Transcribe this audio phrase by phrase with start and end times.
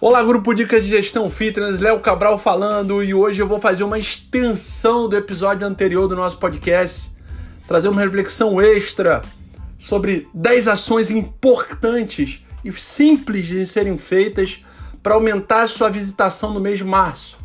[0.00, 3.98] Olá, grupo Dicas de Gestão Fitness, Léo Cabral falando e hoje eu vou fazer uma
[3.98, 7.10] extensão do episódio anterior do nosso podcast,
[7.66, 9.22] trazer uma reflexão extra
[9.76, 14.64] sobre 10 ações importantes e simples de serem feitas
[15.02, 17.36] para aumentar a sua visitação no mês de março.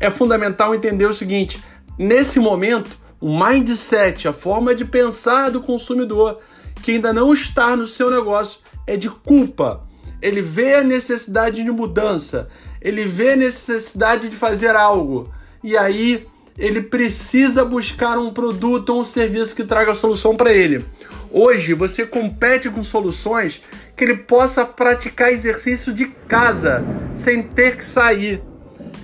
[0.00, 1.62] É fundamental entender o seguinte:
[1.96, 6.40] nesse momento, o mindset, a forma de pensar do consumidor
[6.82, 8.58] que ainda não está no seu negócio
[8.88, 9.85] é de culpa
[10.26, 12.48] ele vê a necessidade de mudança,
[12.82, 16.26] ele vê a necessidade de fazer algo, e aí
[16.58, 20.84] ele precisa buscar um produto ou um serviço que traga a solução para ele.
[21.30, 23.62] Hoje você compete com soluções
[23.96, 28.42] que ele possa praticar exercício de casa, sem ter que sair.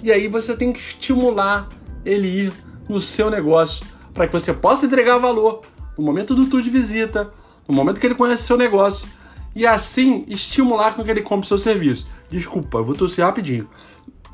[0.02, 1.68] E aí você tem que estimular
[2.04, 2.52] ele ir
[2.88, 5.62] no seu negócio, para que você possa entregar valor
[5.96, 7.30] no momento do tour de visita,
[7.68, 9.06] no momento que ele conhece seu negócio
[9.54, 12.08] e assim estimular com que ele compre seu serviço.
[12.30, 13.68] Desculpa, eu vou tossir rapidinho.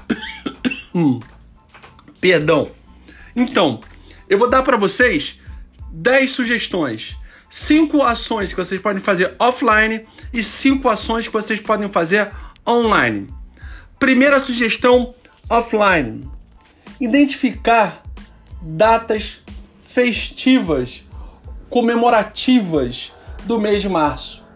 [0.95, 1.19] hum.
[2.21, 2.71] Perdão.
[3.35, 3.81] Então,
[4.29, 5.41] eu vou dar para vocês
[5.91, 7.17] 10 sugestões.
[7.51, 12.31] 5 ações que vocês podem fazer offline e 5 ações que vocês podem fazer
[12.67, 13.29] online.
[13.99, 15.15] Primeira sugestão
[15.49, 16.31] offline:
[17.01, 18.03] identificar
[18.61, 19.41] datas
[19.81, 21.05] festivas,
[21.71, 23.13] comemorativas
[23.45, 24.48] do mês de março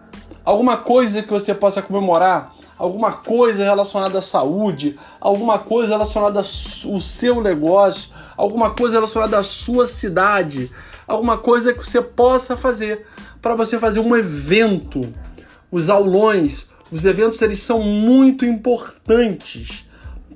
[0.44, 7.00] alguma coisa que você possa comemorar, alguma coisa relacionada à saúde, alguma coisa relacionada ao
[7.00, 10.70] seu negócio, alguma coisa relacionada à sua cidade,
[11.06, 13.06] alguma coisa que você possa fazer
[13.40, 15.12] para você fazer um evento.
[15.70, 19.86] Os aulões, os eventos eles são muito importantes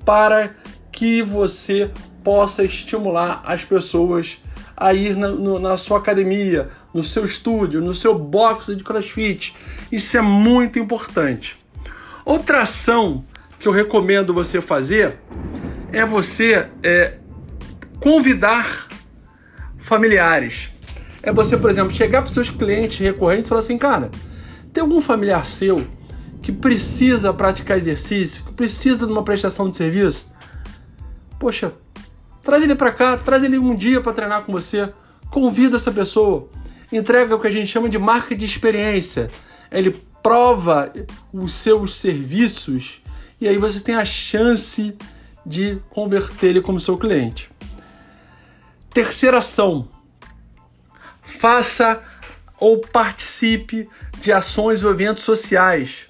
[0.05, 0.55] para
[0.91, 1.91] que você
[2.23, 4.39] possa estimular as pessoas
[4.75, 9.55] a ir na, no, na sua academia, no seu estúdio, no seu box de crossfit.
[9.91, 11.55] Isso é muito importante.
[12.25, 13.23] Outra ação
[13.59, 15.17] que eu recomendo você fazer
[15.91, 17.17] é você é,
[17.99, 18.87] convidar
[19.77, 20.69] familiares.
[21.23, 24.11] É você, por exemplo, chegar para seus clientes recorrentes e falar assim, cara,
[24.73, 25.85] tem algum familiar seu
[26.41, 30.27] que precisa praticar exercício, que precisa de uma prestação de serviço?
[31.39, 31.73] Poxa,
[32.47, 34.87] Traz ele para cá, traz ele um dia para treinar com você.
[35.29, 36.47] Convida essa pessoa.
[36.91, 39.29] Entrega o que a gente chama de marca de experiência.
[39.71, 39.91] Ele
[40.23, 40.91] prova
[41.33, 43.01] os seus serviços
[43.39, 44.95] e aí você tem a chance
[45.45, 47.49] de converter ele como seu cliente.
[48.89, 49.87] Terceira ação:
[51.21, 52.01] faça
[52.59, 53.89] ou participe
[54.21, 56.07] de ações ou eventos sociais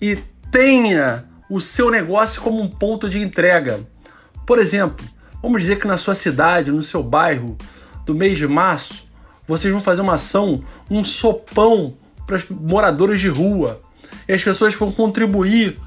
[0.00, 0.16] e
[0.50, 3.80] tenha o seu negócio como um ponto de entrega.
[4.46, 5.04] Por exemplo,
[5.42, 7.56] Vamos dizer que na sua cidade, no seu bairro,
[8.04, 9.08] do mês de março,
[9.50, 11.94] vocês vão fazer uma ação, um sopão
[12.26, 13.80] para os moradores de rua.
[14.28, 15.78] E as pessoas vão contribuir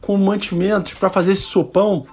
[0.00, 2.06] com mantimentos para fazer esse sopão.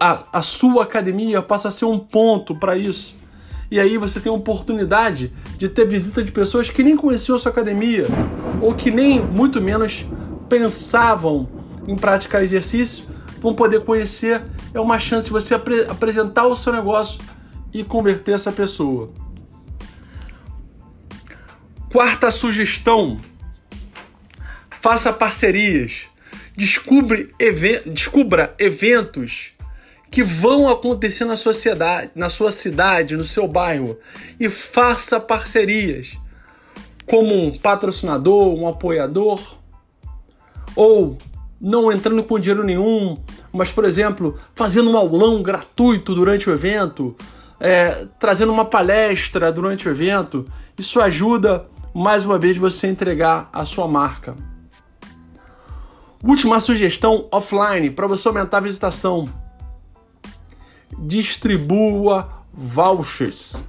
[0.00, 3.14] A, a sua academia passa a ser um ponto para isso.
[3.70, 7.38] E aí você tem a oportunidade de ter visita de pessoas que nem conheciam a
[7.38, 8.06] sua academia
[8.60, 10.06] ou que nem muito menos
[10.48, 11.48] pensavam
[11.86, 13.04] em praticar exercício,
[13.40, 17.20] vão poder conhecer é uma chance de você apre apresentar o seu negócio
[17.72, 19.10] e converter essa pessoa.
[21.90, 23.20] Quarta sugestão:
[24.70, 26.08] faça parcerias.
[26.56, 29.52] Descubra, eventos
[30.10, 33.98] que vão acontecer na sociedade, na sua cidade, no seu bairro
[34.38, 36.18] e faça parcerias
[37.06, 39.56] como um patrocinador, um apoiador
[40.76, 41.16] ou
[41.60, 43.18] não entrando com dinheiro nenhum,
[43.52, 47.16] mas, por exemplo, fazendo um aulão gratuito durante o evento,
[47.58, 50.46] é, trazendo uma palestra durante o evento.
[50.78, 54.36] Isso ajuda, mais uma vez, você entregar a sua marca.
[56.22, 59.28] Última sugestão offline para você aumentar a visitação.
[60.98, 63.62] Distribua vouchers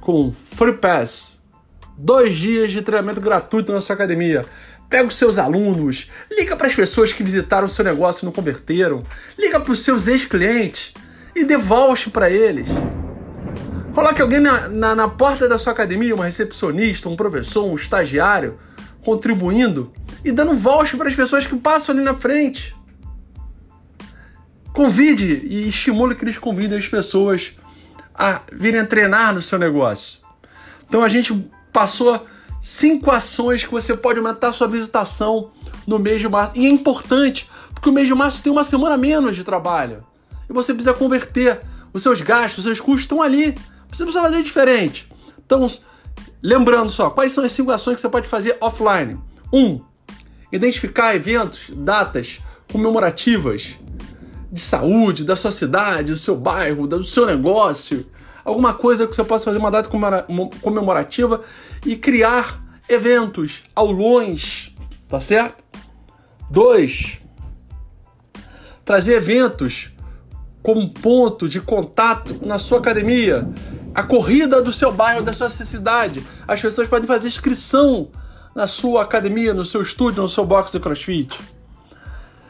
[0.00, 1.36] com Free Pass.
[1.98, 4.44] Dois dias de treinamento gratuito na sua academia.
[4.88, 8.32] Pega os seus alunos, liga para as pessoas que visitaram o seu negócio e não
[8.32, 9.02] converteram,
[9.36, 10.94] liga para os seus ex-clientes
[11.34, 12.68] e devolve para eles.
[13.96, 18.58] Coloque alguém na, na, na, porta da sua academia, uma recepcionista, um professor, um estagiário,
[19.02, 19.90] contribuindo
[20.22, 22.76] e dando voucher para as pessoas que passam ali na frente.
[24.74, 27.52] Convide e estimule que eles convidem as pessoas
[28.14, 30.18] a virem treinar no seu negócio.
[30.86, 32.26] Então a gente passou
[32.60, 35.52] cinco ações que você pode aumentar sua visitação
[35.86, 36.52] no mês de março.
[36.54, 40.04] E é importante, porque o mês de março tem uma semana menos de trabalho.
[40.50, 41.62] E você precisa converter.
[41.94, 43.56] Os seus gastos, os seus custos estão ali.
[43.90, 45.10] Você precisa fazer diferente.
[45.44, 45.66] Então,
[46.42, 49.18] lembrando só, quais são as cinco ações que você pode fazer offline?
[49.52, 49.80] Um,
[50.52, 52.40] identificar eventos, datas
[52.70, 53.78] comemorativas
[54.50, 58.06] de saúde, da sua cidade, do seu bairro, do seu negócio,
[58.44, 59.88] alguma coisa que você possa fazer uma data
[60.62, 61.42] comemorativa
[61.84, 64.74] e criar eventos, aulões,
[65.08, 65.64] tá certo?
[66.48, 67.20] Dois,
[68.84, 69.90] trazer eventos
[70.66, 73.48] como ponto de contato na sua academia,
[73.94, 76.26] a corrida do seu bairro, da sua cidade.
[76.44, 78.08] As pessoas podem fazer inscrição
[78.52, 81.40] na sua academia, no seu estúdio, no seu box de crossfit.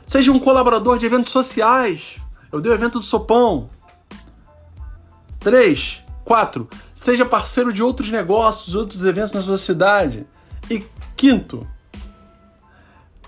[0.06, 2.16] Seja um colaborador de eventos sociais.
[2.50, 3.68] Eu dei o evento do Sopão.
[5.40, 6.02] 3.
[6.24, 6.70] 4.
[6.94, 10.26] Seja parceiro de outros negócios, outros eventos na sua cidade.
[10.70, 10.82] E
[11.14, 11.68] quinto,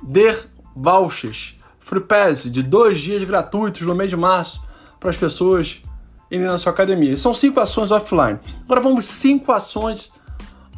[0.03, 0.35] dê
[0.75, 4.67] vouchers, free pass de dois dias gratuitos no mês de março
[4.99, 5.83] para as pessoas
[6.31, 7.17] irem na sua academia.
[7.17, 8.39] São cinco ações offline.
[8.65, 10.13] Agora vamos cinco ações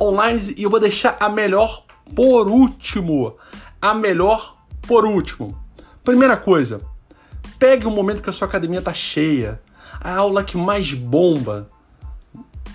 [0.01, 1.85] online e eu vou deixar a melhor
[2.15, 3.37] por último.
[3.81, 5.59] A melhor por último.
[6.05, 6.81] Primeira coisa,
[7.59, 9.61] pegue um momento que a sua academia está cheia,
[10.01, 11.71] a aula que mais bomba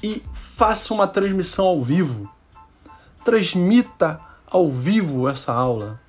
[0.02, 2.30] e faça uma transmissão ao vivo.
[3.24, 6.00] Transmita ao vivo essa aula.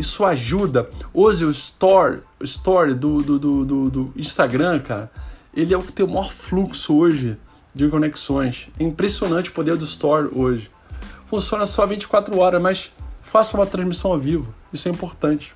[0.00, 0.88] Isso ajuda.
[1.12, 5.10] Use o Store, o do, do, do, do, Instagram, cara.
[5.54, 7.36] Ele é o que tem o maior fluxo hoje
[7.74, 8.70] de conexões.
[8.78, 10.70] É impressionante o poder do Store hoje.
[11.26, 14.54] Funciona só 24 horas, mas faça uma transmissão ao vivo.
[14.72, 15.54] Isso é importante.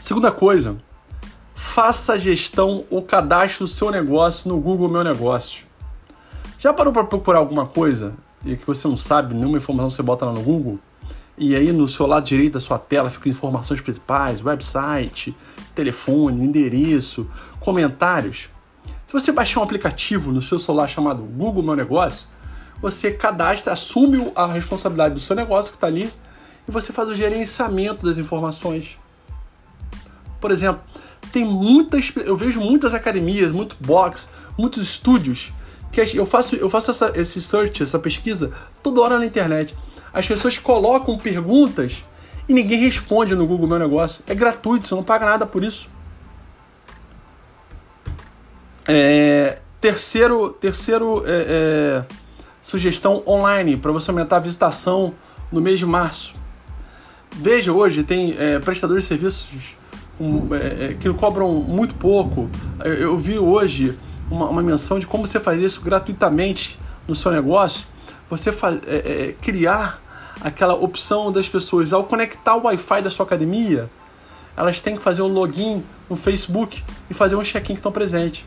[0.00, 0.76] Segunda coisa,
[1.56, 5.66] faça a gestão ou cadastro do seu negócio no Google Meu Negócio.
[6.56, 8.14] Já parou para procurar alguma coisa
[8.44, 10.78] e que você não sabe, nenhuma informação você bota lá no Google?
[11.38, 15.36] E aí no seu lado direito da sua tela ficam informações principais, website,
[15.74, 17.30] telefone, endereço,
[17.60, 18.48] comentários.
[19.06, 22.28] Se você baixar um aplicativo no seu celular chamado Google Meu Negócio,
[22.80, 26.12] você cadastra, assume a responsabilidade do seu negócio que está ali
[26.66, 28.98] e você faz o gerenciamento das informações.
[30.40, 30.82] Por exemplo,
[31.32, 35.52] tem muitas, eu vejo muitas academias, muito box, muitos estúdios
[35.90, 38.52] que eu faço, eu faço essa, esse search, essa pesquisa
[38.82, 39.74] toda hora na internet.
[40.18, 42.04] As pessoas colocam perguntas
[42.48, 44.24] e ninguém responde no Google Meu Negócio.
[44.26, 45.88] É gratuito, você não paga nada por isso.
[48.84, 52.14] É, terceiro, terceiro é, é,
[52.60, 55.14] sugestão online para você aumentar a visitação
[55.52, 56.34] no mês de março.
[57.36, 59.76] Veja, hoje tem é, prestadores de serviços
[60.18, 62.50] um, é, é, que cobram muito pouco.
[62.84, 63.96] Eu, eu vi hoje
[64.28, 66.76] uma, uma, menção de como você faz isso gratuitamente
[67.06, 67.86] no seu negócio.
[68.28, 68.52] Você
[69.40, 70.07] criar
[70.40, 73.90] aquela opção das pessoas ao conectar o Wi-Fi da sua academia,
[74.56, 78.44] elas têm que fazer um login no Facebook e fazer um check-in que estão presentes.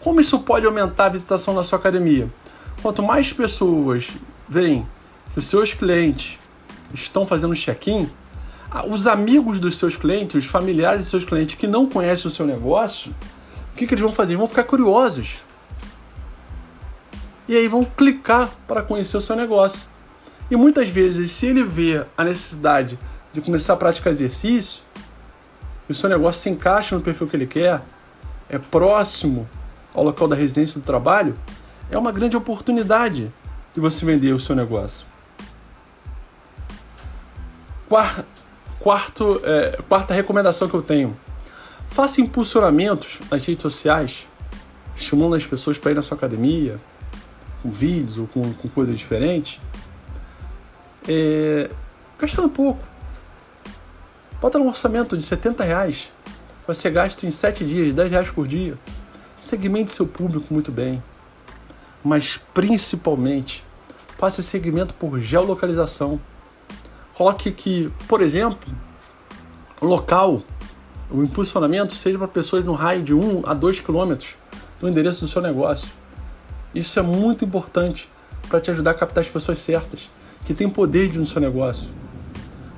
[0.00, 2.30] Como isso pode aumentar a visitação da sua academia?
[2.82, 4.08] Quanto mais pessoas
[4.48, 4.86] veem
[5.32, 6.38] que os seus clientes
[6.94, 8.08] estão fazendo check-in,
[8.88, 12.46] os amigos dos seus clientes, os familiares dos seus clientes que não conhecem o seu
[12.46, 13.12] negócio,
[13.72, 14.32] o que, que eles vão fazer?
[14.32, 15.38] Eles vão ficar curiosos.
[17.48, 19.88] E aí vão clicar para conhecer o seu negócio.
[20.50, 22.98] E muitas vezes, se ele vê a necessidade
[23.32, 24.80] de começar a praticar exercício,
[25.88, 27.82] e o seu negócio se encaixa no perfil que ele quer,
[28.48, 29.48] é próximo
[29.94, 31.36] ao local da residência do trabalho,
[31.90, 33.32] é uma grande oportunidade
[33.74, 35.06] de você vender o seu negócio.
[38.80, 41.16] Quarto, é, quarta recomendação que eu tenho:
[41.90, 44.26] faça impulsionamentos nas redes sociais,
[44.96, 46.80] estimulando as pessoas para ir na sua academia,
[47.62, 49.60] com vídeos ou com, com coisas diferentes,
[51.08, 51.70] é,
[52.18, 52.80] gastando pouco.
[54.40, 56.10] Bota um orçamento de 70 reais,
[56.66, 58.76] você gasta em 7 dias, 10 reais por dia.
[59.38, 61.02] Segmente seu público muito bem,
[62.02, 63.64] mas principalmente
[64.18, 66.20] faça segmento por geolocalização.
[67.14, 68.68] Coloque que, por exemplo,
[69.80, 70.42] local,
[71.10, 74.34] o impulsionamento seja para pessoas no raio de 1 a 2 quilômetros
[74.80, 75.88] do endereço do seu negócio.
[76.74, 78.08] Isso é muito importante
[78.48, 80.10] para te ajudar a captar as pessoas certas,
[80.46, 81.90] que têm poder no seu negócio.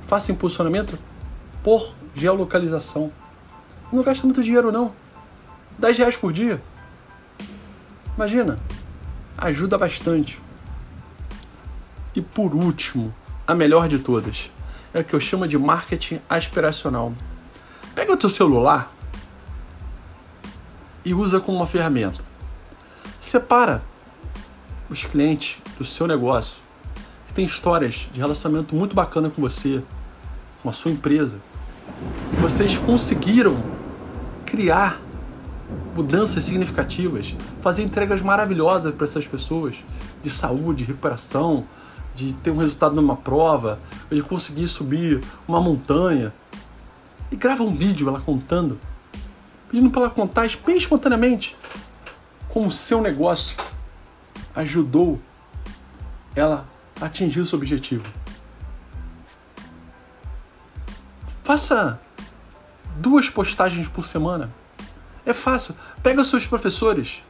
[0.07, 0.99] Faça impulsionamento
[1.63, 3.13] por geolocalização.
[3.93, 4.93] Não gasta muito dinheiro não.
[5.79, 6.63] 10 reais por dia.
[8.17, 8.59] Imagina.
[9.37, 10.41] Ajuda bastante.
[12.15, 13.15] E por último,
[13.47, 14.51] a melhor de todas.
[14.95, 17.13] É o que eu chamo de marketing aspiracional.
[17.95, 18.91] Pega o teu celular
[21.05, 22.25] e usa como uma ferramenta.
[23.21, 23.83] Separa
[24.89, 26.68] os clientes do seu negócio
[27.39, 29.81] tem histórias de relacionamento muito bacana com você,
[30.61, 31.39] com a sua empresa,
[32.35, 33.57] que vocês conseguiram
[34.45, 35.01] criar
[35.95, 39.77] mudanças significativas, fazer entregas maravilhosas para essas pessoas
[40.21, 41.65] de saúde, recuperação,
[42.13, 43.79] de ter um resultado numa prova,
[44.11, 46.35] de conseguir subir uma montanha.
[47.31, 48.81] E grava um vídeo ela contando,
[49.71, 51.55] pedindo para ela contar bem espontaneamente
[52.49, 53.57] como o seu negócio
[54.57, 55.21] ajudou
[56.35, 56.67] ela
[57.01, 58.05] atingir o seu objetivo.
[61.45, 61.99] Faça
[62.97, 64.51] duas postagens por semana.
[65.25, 65.75] É fácil.
[66.03, 67.23] Pega seus professores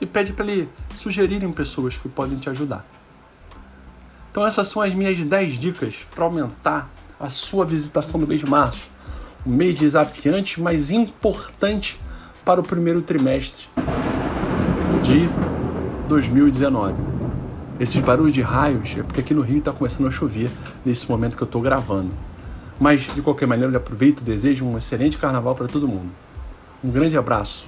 [0.00, 2.84] e pede para eles sugerirem pessoas que podem te ajudar.
[4.30, 8.46] Então essas são as minhas 10 dicas para aumentar a sua visitação do mês de
[8.48, 8.88] março.
[9.46, 12.00] Um mês desafiante, mas importante
[12.44, 13.66] para o primeiro trimestre
[15.02, 15.28] de
[16.08, 17.07] 2019.
[17.80, 20.50] Esses barulhos de raios é porque aqui no Rio está começando a chover
[20.84, 22.10] nesse momento que eu estou gravando.
[22.78, 26.10] Mas de qualquer maneira, eu aproveito e desejo um excelente carnaval para todo mundo.
[26.82, 27.66] Um grande abraço.